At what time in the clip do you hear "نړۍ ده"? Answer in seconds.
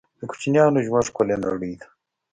1.45-1.87